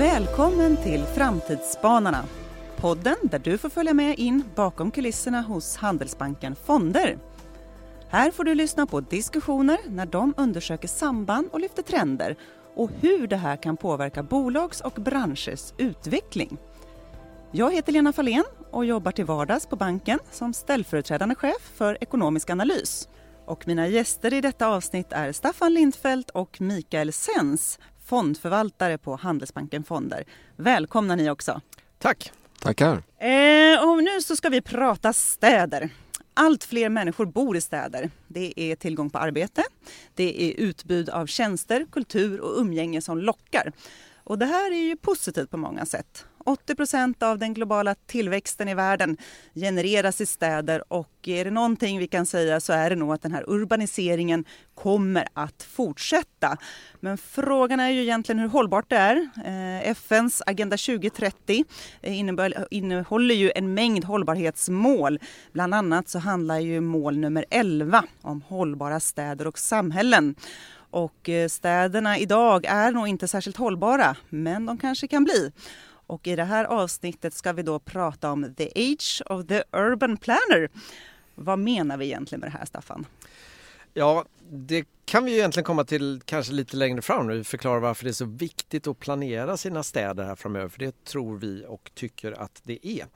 [0.00, 2.24] Välkommen till Framtidsspanarna.
[2.76, 7.18] Podden där du får följa med in bakom kulisserna hos Handelsbanken Fonder.
[8.08, 12.36] Här får du lyssna på diskussioner när de undersöker samband och lyfter trender
[12.74, 16.58] och hur det här kan påverka bolags och branschers utveckling.
[17.52, 22.50] Jag heter Lena Fahlén och jobbar till vardags på banken som ställföreträdande chef för ekonomisk
[22.50, 23.08] analys.
[23.46, 27.78] Och mina gäster i detta avsnitt är Staffan Lindfeldt och Mikael Sens,
[28.10, 30.24] fondförvaltare på Handelsbanken Fonder.
[30.56, 31.60] Välkomna ni också.
[31.98, 32.32] Tack.
[32.60, 33.02] Tackar.
[33.18, 35.90] Eh, och nu så ska vi prata städer.
[36.34, 38.10] Allt fler människor bor i städer.
[38.28, 39.62] Det är tillgång på arbete,
[40.14, 43.72] det är utbud av tjänster, kultur och umgänge som lockar.
[44.24, 46.26] Och det här är ju positivt på många sätt.
[46.44, 49.16] 80 procent av den globala tillväxten i världen
[49.54, 53.22] genereras i städer och är det någonting vi kan säga så är det nog att
[53.22, 56.56] den här urbaniseringen kommer att fortsätta.
[57.00, 59.16] Men frågan är ju egentligen hur hållbart det är.
[59.44, 61.64] Eh, FNs Agenda 2030
[62.02, 62.20] eh,
[62.70, 65.18] innehåller ju en mängd hållbarhetsmål.
[65.52, 70.34] Bland annat så handlar ju mål nummer 11 om hållbara städer och samhällen.
[70.90, 75.52] Och eh, städerna idag är nog inte särskilt hållbara, men de kanske kan bli.
[76.10, 80.16] Och i det här avsnittet ska vi då prata om the age of the urban
[80.16, 80.68] planner.
[81.34, 83.06] Vad menar vi egentligen med det här, Staffan?
[83.94, 88.04] Ja, det kan vi egentligen komma till kanske lite längre fram när vi förklarar varför
[88.04, 90.68] det är så viktigt att planera sina städer här framöver.
[90.68, 93.06] För det tror vi och tycker att det är.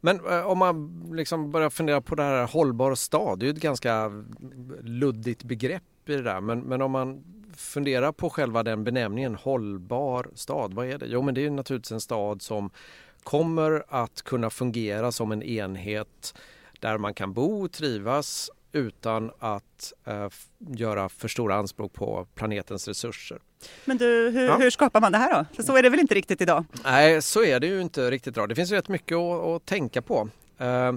[0.00, 3.54] Men eh, om man liksom börjar fundera på det här hållbar stad, det är ju
[3.54, 4.10] ett ganska
[4.82, 6.40] luddigt begrepp i det där.
[6.40, 7.24] Men, men om man
[7.56, 10.74] fundera på själva den benämningen hållbar stad.
[10.74, 11.06] Vad är det?
[11.06, 12.70] Jo men det är naturligtvis en stad som
[13.22, 16.34] kommer att kunna fungera som en enhet
[16.80, 22.88] där man kan bo och trivas utan att eh, göra för stora anspråk på planetens
[22.88, 23.38] resurser.
[23.84, 24.56] Men du, hur, ja.
[24.56, 25.44] hur, skapar man det här då?
[25.56, 26.64] För så är det väl inte riktigt idag?
[26.84, 28.48] Nej, så är det ju inte riktigt idag.
[28.48, 30.28] Det finns rätt mycket att, att tänka på.
[30.58, 30.92] Eh,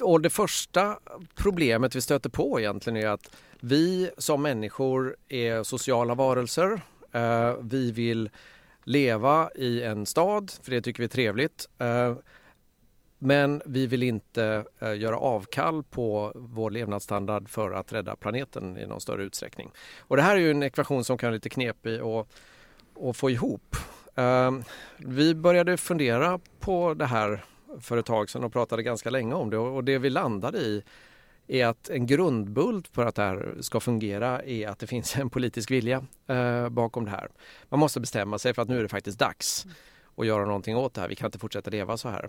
[0.00, 0.98] och det första
[1.34, 6.80] problemet vi stöter på egentligen är att vi som människor är sociala varelser.
[7.12, 8.30] Eh, vi vill
[8.84, 11.68] leva i en stad, för det tycker vi är trevligt.
[11.78, 12.14] Eh,
[13.18, 18.86] men vi vill inte eh, göra avkall på vår levnadsstandard för att rädda planeten i
[18.86, 19.70] någon större utsträckning.
[19.98, 22.26] Och det här är ju en ekvation som kan vara lite knepig att,
[23.02, 23.76] att få ihop.
[24.96, 27.44] Vi började fundera på det här
[27.80, 30.82] för ett tag sedan och pratade ganska länge om det och det vi landade i
[31.46, 35.30] är att en grundbult för att det här ska fungera är att det finns en
[35.30, 37.28] politisk vilja eh, bakom det här.
[37.68, 39.66] Man måste bestämma sig för att nu är det faktiskt dags
[40.16, 41.08] att göra någonting åt det här.
[41.08, 42.28] Vi kan inte fortsätta leva så här.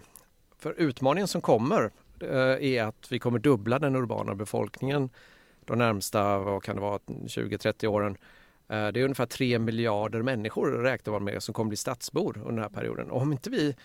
[0.58, 5.10] För utmaningen som kommer eh, är att vi kommer dubbla den urbana befolkningen
[5.66, 8.18] de närmsta, vad kan det vara, 20-30 åren.
[8.68, 12.62] Eh, det är ungefär 3 miljarder människor räknar man med som kommer bli stadsbor under
[12.62, 13.12] den här perioden.
[13.12, 13.76] Och om inte vi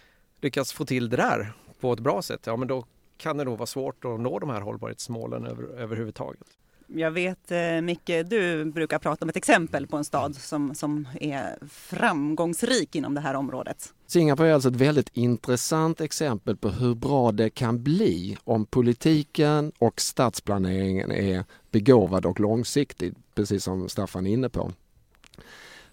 [0.40, 2.84] lyckas få till det där på ett bra sätt, ja men då
[3.16, 6.46] kan det nog vara svårt att nå de här hållbarhetsmålen över, överhuvudtaget.
[6.88, 11.08] Jag vet eh, Micke, du brukar prata om ett exempel på en stad som, som
[11.20, 13.92] är framgångsrik inom det här området.
[14.06, 19.72] Singapore är alltså ett väldigt intressant exempel på hur bra det kan bli om politiken
[19.78, 24.72] och stadsplaneringen är begåvad och långsiktig, precis som Staffan är inne på.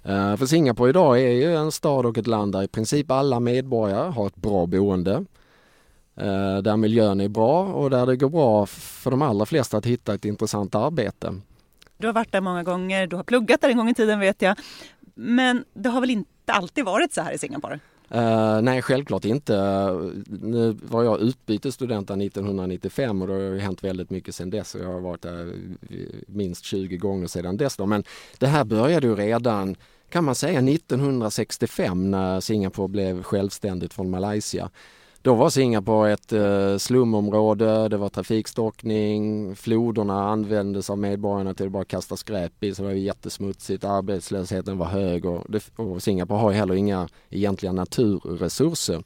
[0.03, 3.40] Eh, för Singapore idag är ju en stad och ett land där i princip alla
[3.40, 5.25] medborgare har ett bra boende.
[6.16, 9.86] Eh, där miljön är bra och där det går bra för de allra flesta att
[9.86, 11.42] hitta ett intressant arbete.
[11.97, 14.42] Du har varit där många gånger, du har pluggat där en gång i tiden vet
[14.42, 14.58] jag.
[15.16, 17.80] Men det har väl inte alltid varit så här i Singapore?
[18.16, 19.53] Uh, nej, självklart inte.
[20.28, 24.75] Nu var jag utbytesstudent 1995 och det har ju hänt väldigt mycket sedan dess.
[24.79, 25.53] Jag har varit där
[26.28, 27.78] minst 20 gånger sedan dess.
[27.78, 27.85] Då.
[27.85, 28.03] Men
[28.38, 29.75] det här började ju redan
[30.09, 34.69] kan man säga 1965 när Singapore blev självständigt från Malaysia.
[35.24, 41.72] Då var Singapore ett eh, slumområde, det var trafikstockning, floderna användes av medborgarna till att
[41.72, 46.40] bara kasta skräp i så det var jättesmutsigt, arbetslösheten var hög och, det, och Singapore
[46.40, 49.04] har heller inga egentliga naturresurser.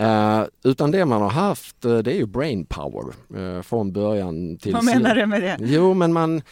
[0.00, 4.58] Uh, utan det man har haft uh, det är ju brain power uh, från början
[4.58, 5.58] till Vad menar du med det?
[5.60, 6.42] Jo men man,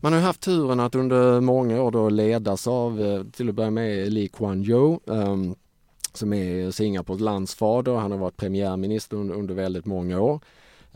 [0.00, 4.12] man har haft turen att under många år då ledas av till att börja med
[4.12, 5.54] Lee Kuan Yew um,
[6.16, 7.94] som är Singapores landsfader.
[7.94, 10.40] Han har varit premiärminister under, under väldigt många år.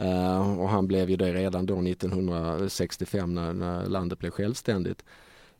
[0.02, 5.04] Uh, och han blev ju det redan då 1965 när, när landet blev självständigt.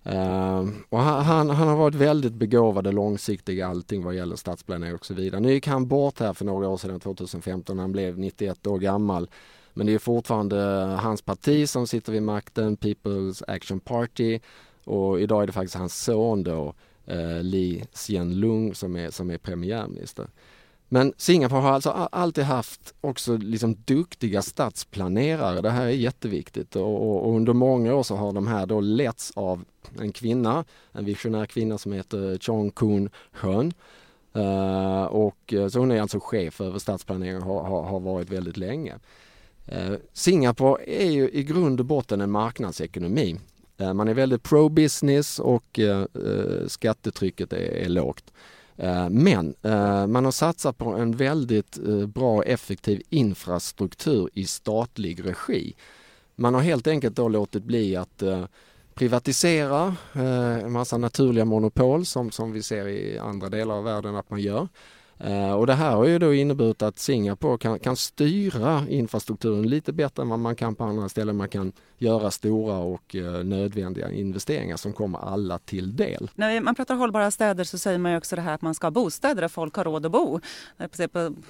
[0.06, 4.36] Uh, och han, han, han, har varit väldigt begåvad och långsiktig i allting vad gäller
[4.36, 5.40] stadsplanering och så vidare.
[5.40, 9.30] Nu gick han bort här för några år sedan, 2015, han blev 91 år gammal.
[9.74, 10.56] Men det är fortfarande
[11.00, 14.40] hans parti som sitter vid makten, People's Action Party.
[14.84, 16.74] Och idag är det faktiskt hans son då,
[17.06, 20.28] eh, Lee Hsien Loong som är, som är premiärminister.
[20.88, 25.60] Men Singapore har alltså alltid haft också liksom duktiga stadsplanerare.
[25.60, 28.80] Det här är jätteviktigt och, och, och, under många år så har de här då
[28.80, 29.64] letts av
[30.00, 33.72] en kvinna, en visionär kvinna som heter Chong Kun Hön.
[34.36, 38.30] Uh, eh, och, eh, så hon är alltså chef över stadsplanering och har, har varit
[38.30, 38.94] väldigt länge.
[39.72, 43.36] Uh, Singapore är ju i grund och botten en marknadsekonomi.
[43.78, 48.32] Eh, man är väldigt pro-business och eh, eh, skattetrycket är, är lågt.
[49.10, 49.54] Men
[50.08, 55.74] man har satsat på en väldigt bra och effektiv infrastruktur i statlig regi.
[56.34, 58.22] Man har helt enkelt då låtit bli att
[58.94, 64.30] privatisera en massa naturliga monopol som, som vi ser i andra delar av världen att
[64.30, 64.68] man gör.
[65.18, 69.92] Eh, och det här har ju då inneburit att Singapore kan, kan styra infrastrukturen lite
[69.92, 71.36] bättre än vad man kan på andra ställen.
[71.36, 76.30] Man kan göra stora och eh, nödvändiga investeringar som kommer alla till del.
[76.34, 78.86] När man pratar hållbara städer så säger man ju också det här att man ska
[78.86, 80.40] ha bostäder där folk har råd att bo.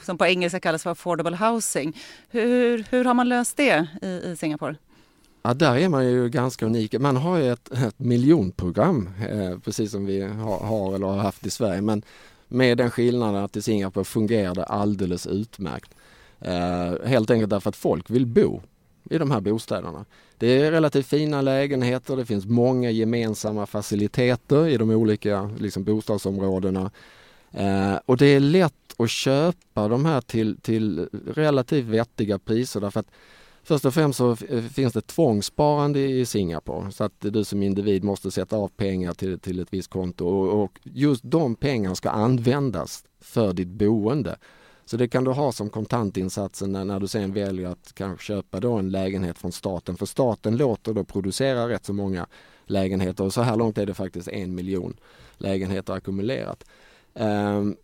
[0.03, 1.97] Som på engelska kallas för affordable housing.
[2.29, 4.77] Hur, hur har man löst det i, i Singapore?
[5.43, 6.99] Ja, där är man ju ganska unik.
[7.01, 11.47] Man har ju ett, ett miljonprogram eh, precis som vi har, har, eller har haft
[11.47, 11.81] i Sverige.
[11.81, 12.03] Men
[12.49, 15.95] med den skillnaden att i Singapore fungerar det alldeles utmärkt.
[16.41, 18.61] Eh, helt enkelt därför att folk vill bo
[19.11, 20.05] i de här bostäderna.
[20.39, 26.91] Det är relativt fina lägenheter, det finns många gemensamma faciliteter i de olika liksom, bostadsområdena.
[27.53, 33.01] Eh, och det är lätt att köpa de här till, till relativt vettiga priser därför
[33.01, 33.11] att
[33.67, 38.05] Först och främst så eh, finns det tvångssparande i Singapore så att du som individ
[38.05, 42.11] måste sätta av pengar till, till ett visst konto och, och just de pengarna ska
[42.11, 44.37] användas för ditt boende.
[44.85, 48.61] Så det kan du ha som kontantinsatsen när, när du sen väljer att kanske köpa
[48.61, 49.97] då en lägenhet från staten.
[49.97, 52.27] För staten låter då producera rätt så många
[52.67, 54.97] lägenheter och så här långt är det faktiskt en miljon
[55.39, 56.65] lägenheter ackumulerat.
[57.15, 57.77] Um,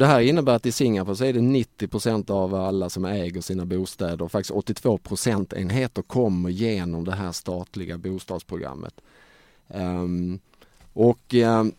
[0.00, 3.64] det här innebär att i Singapore så är det 90% av alla som äger sina
[3.64, 8.94] bostäder och faktiskt 82 procentenheter kommer genom det här statliga bostadsprogrammet.
[9.68, 10.38] Um,
[10.92, 11.72] och um,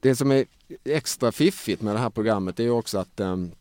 [0.00, 0.44] det som är
[0.84, 3.52] extra fiffigt med det här programmet är också att um,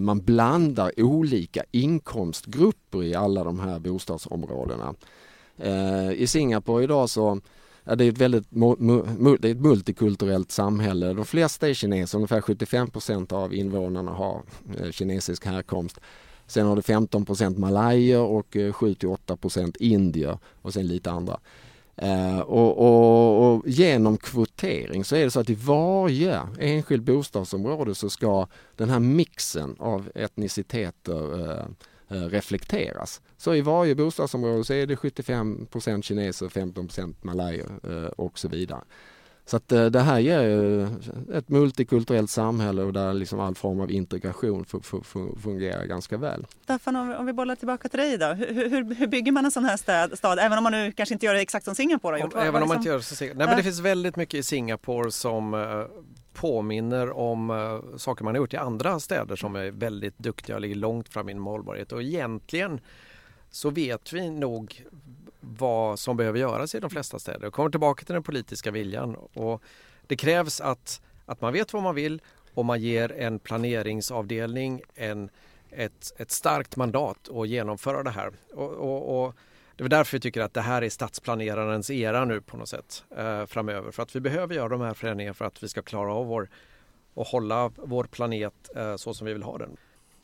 [0.00, 4.94] man blandar olika inkomstgrupper i alla de här bostadsområdena.
[5.64, 7.40] Uh, I Singapore idag så
[7.84, 8.50] Ja, det är ett väldigt
[9.40, 11.12] det är ett multikulturellt samhälle.
[11.12, 14.42] De flesta är kineser, ungefär 75% av invånarna har
[14.78, 16.00] eh, kinesisk härkomst.
[16.46, 21.40] Sen har du 15% malajer och 7-8 eh, indier och sen lite andra.
[21.96, 27.94] Eh, och, och, och, genom kvotering så är det så att i varje enskilt bostadsområde
[27.94, 28.46] så ska
[28.76, 31.66] den här mixen av etniciteter Eh,
[32.12, 33.20] Eh, reflekteras.
[33.36, 36.88] Så i varje bostadsområde så är det 75% kineser, 15
[37.20, 38.80] malajer eh, och så vidare.
[39.44, 40.88] Så att eh, det här ger
[41.32, 44.64] ett multikulturellt samhälle och där liksom all form av integration
[45.42, 46.46] fungerar ganska väl.
[46.62, 48.26] Staffan, om vi bollar tillbaka till dig då.
[48.26, 51.14] Hur, hur, hur bygger man en sån här stad, stad, även om man nu kanske
[51.14, 52.34] inte gör det exakt som Singapore har gjort?
[52.36, 55.10] Även om man inte gör det så Nej, men det finns väldigt mycket i Singapore
[55.10, 55.54] som
[56.32, 60.62] påminner om uh, saker man har gjort i andra städer som är väldigt duktiga och
[60.62, 62.80] ligger långt fram inom hållbarhet och egentligen
[63.52, 64.86] så vet vi nog
[65.40, 67.42] vad som behöver göras i de flesta städer.
[67.42, 69.62] Jag kommer tillbaka till den politiska viljan och
[70.06, 72.22] det krävs att, att man vet vad man vill
[72.54, 75.30] och man ger en planeringsavdelning en,
[75.70, 78.32] ett, ett starkt mandat att genomföra det här.
[78.54, 79.34] Och, och, och
[79.76, 83.04] det är därför vi tycker att det här är stadsplanerarens era nu på något sätt
[83.16, 83.90] eh, framöver.
[83.90, 86.48] För att vi behöver göra de här förändringarna för att vi ska klara av vår
[87.14, 89.76] och hålla vår planet eh, så som vi vill ha den.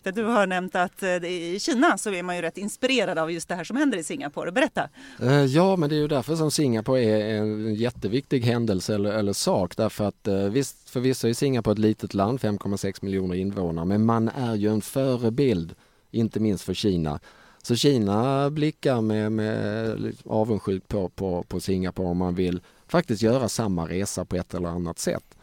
[0.02, 3.48] Du har nämnt att eh, i Kina så är man ju rätt inspirerad av just
[3.48, 4.52] det här som händer i Singapore.
[4.52, 4.88] Berätta!
[5.22, 9.32] Eh, ja, men det är ju därför som Singapore är en jätteviktig händelse eller, eller
[9.32, 9.76] sak.
[9.76, 14.28] Därför att eh, visst, förvisso är Singapore ett litet land, 5,6 miljoner invånare, men man
[14.28, 15.74] är ju en förebild,
[16.10, 17.20] inte minst för Kina
[17.62, 23.48] så Kina blickar med, med avundsjuk på, på, på Singapore om man vill faktiskt göra
[23.48, 25.37] samma resa på ett eller annat sätt.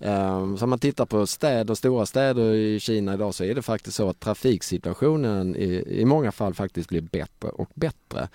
[0.00, 3.62] Ehm, så om man tittar på städer, stora städer i Kina idag så är det
[3.62, 8.28] faktiskt så att trafiksituationen i, i många fall faktiskt blir bättre och bättre.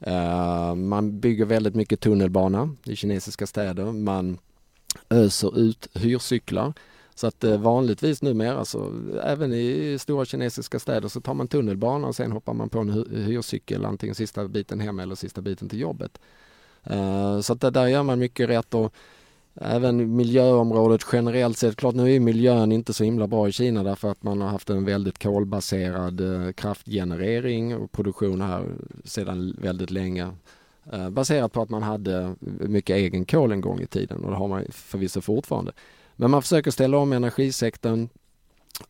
[0.00, 3.92] Ehm, man bygger väldigt mycket tunnelbana i kinesiska städer.
[3.92, 4.38] Man
[5.10, 6.72] öser ut hyrcyklar
[7.14, 8.92] så att eh, vanligtvis numera så
[9.24, 13.06] även i stora kinesiska städer så tar man tunnelbana och sen hoppar man på en
[13.26, 16.20] hyrcykel antingen sista biten hem eller sista biten till jobbet.
[16.82, 18.94] Ehm, så att där gör man mycket rätt och
[19.54, 21.76] även miljöområdet generellt sett.
[21.76, 24.70] Klart nu är miljön inte så himla bra i Kina därför att man har haft
[24.70, 28.66] en väldigt kolbaserad eh, kraftgenerering och produktion här
[29.04, 30.30] sedan väldigt länge.
[30.92, 34.36] Eh, baserat på att man hade mycket egen kol en gång i tiden och det
[34.36, 35.72] har man förvisso fortfarande.
[36.16, 38.08] Men man försöker ställa om energisektorn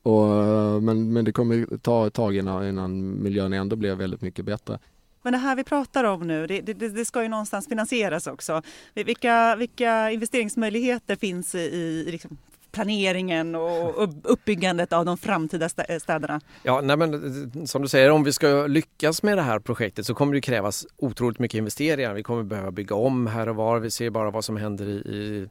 [0.02, 4.22] och, eh, men, men det kommer ta ett tag innan, innan miljön ändå blir väldigt
[4.22, 4.78] mycket bättre.
[5.24, 8.62] Men det här vi pratar om nu, det, det, det, ska ju någonstans finansieras också.
[8.94, 12.38] Vilka, vilka investeringsmöjligheter finns i, i liksom
[12.72, 16.40] planeringen och uppbyggandet av de framtida eh, städerna?
[16.62, 20.06] Ja, nej men, eh, som du säger, om vi ska lyckas med det här projektet
[20.06, 22.14] så kommer det krävas otroligt mycket investeringar.
[22.14, 23.78] Vi kommer behöva bygga om här och var.
[23.78, 25.48] Vi ser bara vad som händer i, i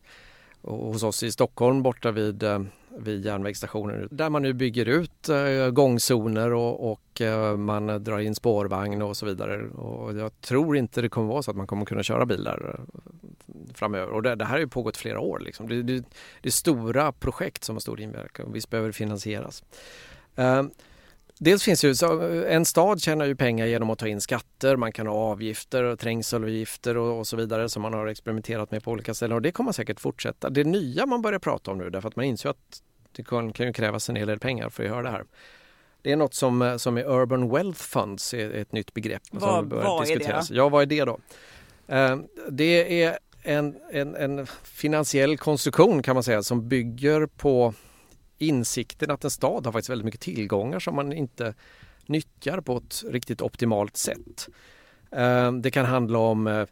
[0.61, 2.61] hos oss i Stockholm borta vid, eh,
[3.03, 8.35] vid järnvägsstationen där man nu bygger ut eh, gångzoner och, och eh, man drar in
[8.35, 9.67] spårvagn och så vidare.
[9.67, 12.99] Och jag tror inte det kommer vara så att man kommer kunna köra bilar eh,
[13.73, 14.13] framöver.
[14.13, 15.39] Och det, det här har ju pågått flera år.
[15.39, 15.69] Liksom.
[15.69, 16.03] Det, det,
[16.41, 19.63] det är stora projekt som har stor inverkan och visst behöver det finansieras.
[21.39, 21.95] Dels finns ju,
[22.47, 25.99] en stad tjänar ju pengar genom att ta in skatter, man kan ha avgifter, och
[25.99, 29.51] trängselavgifter och, och så vidare som man har experimenterat med på olika ställen och det
[29.51, 30.49] kommer säkert fortsätta.
[30.49, 32.81] Det nya man börjar prata om nu därför att man inser att
[33.15, 35.25] det kan, kan ju krävas en hel del pengar för att göra det här.
[36.01, 39.21] Det är något som, som är Urban Wealth Funds, är ett nytt begrepp.
[39.31, 40.49] Vad, som vad diskuteras.
[40.49, 40.57] är det?
[40.57, 41.19] Ja, vad är det då?
[41.87, 42.17] Eh,
[42.49, 47.73] det är en, en, en finansiell konstruktion kan man säga som bygger på
[48.37, 51.53] insikten att en stad har faktiskt väldigt mycket tillgångar som man inte
[52.05, 54.49] nyttjar på ett riktigt optimalt sätt.
[55.11, 56.65] Eh, det kan handla om eh,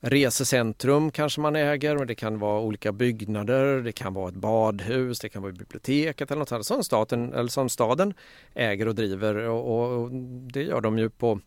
[0.00, 5.28] resecentrum kanske man äger, det kan vara olika byggnader, det kan vara ett badhus, det
[5.28, 8.14] kan vara biblioteket eller något annat som staten, eller som staden
[8.54, 10.10] äger och driver och, och
[10.52, 11.40] det gör de ju på,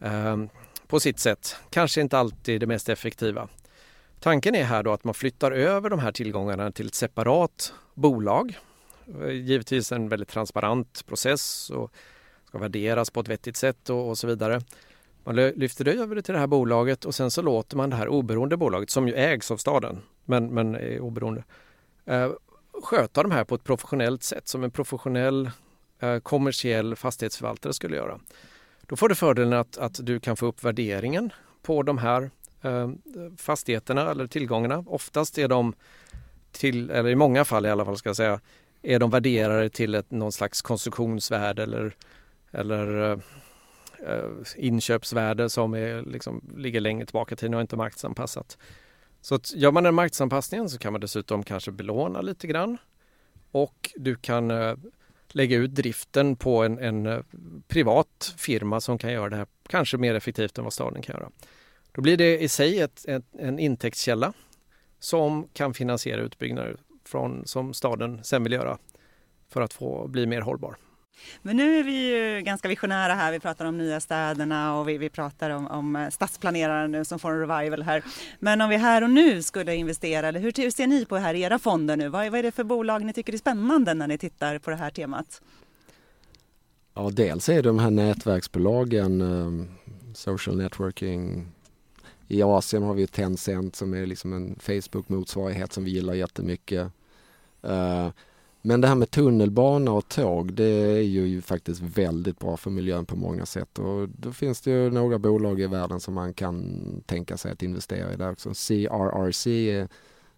[0.00, 0.36] eh,
[0.86, 1.56] på sitt sätt.
[1.70, 3.48] Kanske inte alltid det mest effektiva.
[4.20, 8.58] Tanken är här då att man flyttar över de här tillgångarna till ett separat bolag
[9.32, 11.92] givetvis en väldigt transparent process och
[12.44, 14.60] ska värderas på ett vettigt sätt och, och så vidare.
[15.28, 18.08] Man lyfter över det till det här bolaget och sen så låter man det här
[18.08, 21.44] oberoende bolaget som ju ägs av staden men, men är oberoende
[22.04, 22.30] eh,
[22.82, 25.50] sköta de här på ett professionellt sätt som en professionell
[26.00, 28.20] eh, kommersiell fastighetsförvaltare skulle göra.
[28.86, 31.30] Då får du fördelen att, att du kan få upp värderingen
[31.62, 32.30] på de här
[32.62, 32.90] eh,
[33.36, 34.84] fastigheterna eller tillgångarna.
[34.86, 35.74] Oftast är de
[36.52, 38.40] till, eller i många fall i alla fall ska jag säga,
[38.82, 41.96] är de värderade till ett, någon slags konstruktionsvärde eller,
[42.52, 43.18] eller eh,
[44.06, 48.58] Eh, inköpsvärde som är, liksom, ligger längre tillbaka i tiden och inte marknadsanpassat.
[49.20, 52.78] Så att gör man en marknadsanpassning så kan man dessutom kanske belåna lite grann
[53.50, 54.74] och du kan eh,
[55.28, 57.20] lägga ut driften på en, en eh,
[57.68, 61.30] privat firma som kan göra det här kanske mer effektivt än vad staden kan göra.
[61.92, 64.32] Då blir det i sig ett, ett, en intäktskälla
[64.98, 68.78] som kan finansiera utbyggnader från, som staden sen vill göra
[69.48, 70.76] för att få bli mer hållbar.
[71.42, 73.32] Men nu är vi ju ganska visionära här.
[73.32, 77.18] Vi pratar om nya städerna och vi, vi pratar om, om eh, stadsplanerare nu som
[77.18, 78.02] får en revival här.
[78.38, 81.34] Men om vi här och nu skulle investera, eller hur ser ni på det här
[81.34, 82.08] i era fonder nu?
[82.08, 84.76] Vad, vad är det för bolag ni tycker är spännande när ni tittar på det
[84.76, 85.42] här temat?
[86.94, 89.68] Ja, dels är det de här nätverksbolagen, um,
[90.14, 91.46] social networking.
[92.28, 96.92] I Asien har vi Tencent som är liksom en Facebook-motsvarighet som vi gillar jättemycket.
[97.64, 98.08] Uh,
[98.62, 103.06] men det här med tunnelbana och tåg det är ju faktiskt väldigt bra för miljön
[103.06, 106.82] på många sätt och då finns det ju några bolag i världen som man kan
[107.06, 108.48] tänka sig att investera i där också.
[108.48, 109.88] CRRC är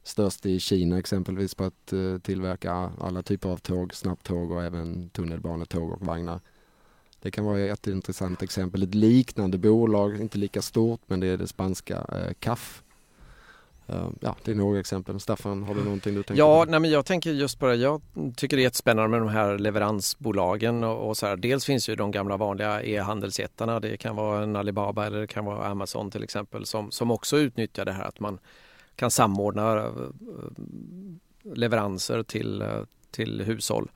[0.03, 5.11] störst i Kina exempelvis på att eh, tillverka alla typer av tåg, snabbtåg och även
[5.11, 6.41] tunnelbanetåg och vagnar.
[7.23, 8.83] Det kan vara ett intressant exempel.
[8.83, 12.07] Ett liknande bolag, inte lika stort, men det är det spanska
[12.39, 12.90] CAF Eh,
[14.21, 15.21] ja, det är några exempel.
[15.21, 16.71] Staffan, har du någonting du tänker ja, på?
[16.71, 17.75] Nej, men jag tänker just på det.
[17.75, 18.03] Jag
[18.37, 21.37] tycker det är jättespännande med de här leveransbolagen och, och så här.
[21.37, 23.81] Dels finns ju de gamla vanliga e-handelsjättarna.
[23.81, 27.39] Det kan vara en Alibaba eller det kan vara Amazon till exempel som, som också
[27.39, 28.39] utnyttjar det här att man
[28.97, 29.85] kan samordna eh,
[31.55, 33.91] leveranser till, eh, till hushåll.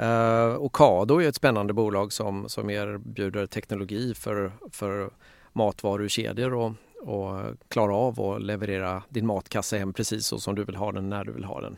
[0.00, 5.10] Uh, Ocado är ett spännande bolag som, som erbjuder teknologi för, för
[5.52, 10.76] matvarukedjor och och klara av att leverera din matkasse hem precis så som du vill
[10.76, 11.76] ha den när du vill ha den.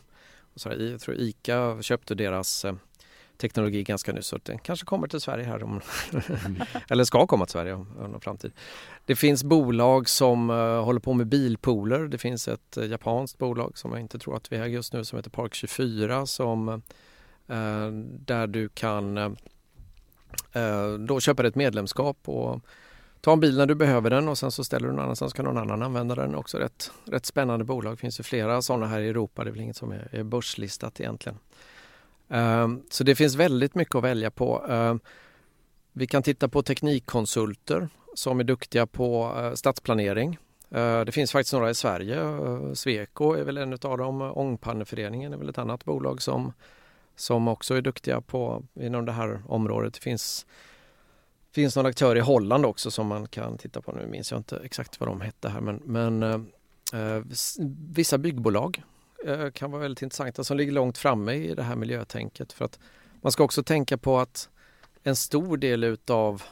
[0.57, 2.75] så jag tror ICA köpte deras eh,
[3.43, 5.81] teknologi ganska nyss så den kanske kommer till Sverige här om,
[6.89, 8.53] eller ska komma till Sverige om, om framtid.
[9.05, 11.99] Det finns bolag som uh, håller på med bilpooler.
[11.99, 15.05] Det finns ett uh, japanskt bolag som jag inte tror att vi har just nu
[15.05, 17.89] som heter Park24 som uh,
[18.19, 19.37] där du kan
[20.99, 22.61] då köpa ett medlemskap och
[23.23, 25.37] ta en bil när du behöver den och sen så ställer du någon annanstans så
[25.37, 26.35] kan någon annan använda den.
[26.35, 27.93] Också rätt, rätt spännande bolag.
[27.93, 29.45] Det finns ju flera sådana här i Europa.
[29.45, 31.39] Det är väl inget som är, är börslistat egentligen.
[32.29, 34.65] Um, så det finns väldigt mycket att välja på.
[34.69, 35.01] Um,
[35.93, 40.39] vi kan titta på teknikkonsulter som är duktiga på uh, stadsplanering.
[40.75, 42.23] Uh, det finns faktiskt några i Sverige.
[42.23, 44.23] Uh, Sweco är väl en av dem.
[44.23, 46.53] Ångpanneföreningen är väl ett annat bolag som,
[47.17, 49.95] som också är duktiga på inom det här området.
[49.95, 50.47] Det finns,
[51.53, 53.93] finns någon aktör i Holland också som man kan titta på.
[53.93, 56.41] Nu minns jag inte exakt vad de hette här men, men eh,
[57.01, 57.23] eh
[57.95, 58.83] vissa byggbolag
[59.27, 62.53] eh, kan vara väldigt intressanta som ligger långt framme i det här miljötänket.
[62.53, 62.79] För att
[63.21, 64.49] man ska också tänka på att
[65.03, 66.43] en stor del utav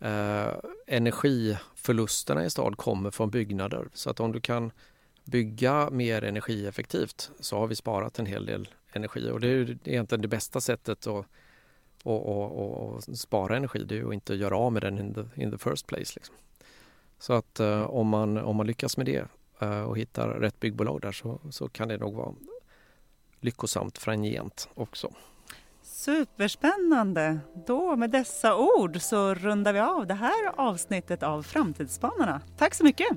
[0.00, 0.48] eh,
[0.86, 3.88] energiförlusterna i stad kommer från byggnader.
[3.92, 4.72] Så att om du kan
[5.24, 10.22] bygga mer energieffektivt så har vi sparat en hel del energi och det är egentligen
[10.22, 11.26] det bästa sättet att
[12.04, 15.42] och, och, och, spara energi det är att inte göra av med den in the,
[15.42, 16.12] in the first place.
[16.16, 16.34] Liksom.
[17.18, 19.26] Så att eh, om, man, om man lyckas med det
[19.58, 22.34] eh, och hittar rätt byggbolag där så, så kan det nog vara
[23.40, 25.10] lyckosamt framgent också.
[25.82, 27.38] Superspännande!
[27.66, 32.40] Då med dessa ord så rundar vi av det här avsnittet av Framtidsspanarna.
[32.58, 33.08] Tack så mycket!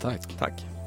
[0.00, 0.38] Tack!
[0.38, 0.83] Tack!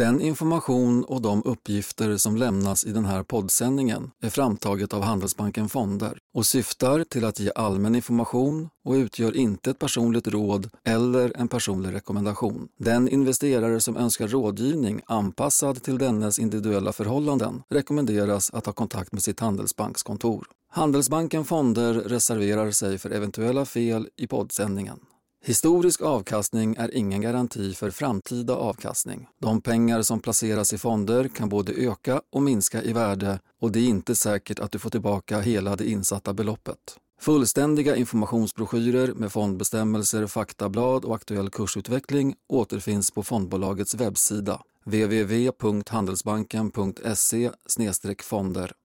[0.00, 5.68] Den information och de uppgifter som lämnas i den här poddsändningen är framtaget av Handelsbanken
[5.68, 11.32] Fonder och syftar till att ge allmän information och utgör inte ett personligt råd eller
[11.36, 12.68] en personlig rekommendation.
[12.78, 19.22] Den investerare som önskar rådgivning anpassad till dennes individuella förhållanden rekommenderas att ta kontakt med
[19.22, 20.46] sitt Handelsbankskontor.
[20.70, 25.00] Handelsbanken Fonder reserverar sig för eventuella fel i poddsändningen.
[25.44, 29.26] Historisk avkastning är ingen garanti för framtida avkastning.
[29.38, 33.80] De pengar som placeras i fonder kan både öka och minska i värde och det
[33.80, 36.78] är inte säkert att du får tillbaka hela det insatta beloppet.
[37.20, 47.50] Fullständiga informationsbroschyrer med fondbestämmelser, faktablad och aktuell kursutveckling återfinns på fondbolagets webbsida www.handelsbanken.se
[48.22, 48.72] fonder.